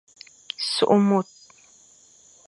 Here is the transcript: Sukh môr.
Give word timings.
Sukh 0.71 0.97
môr. 1.07 1.25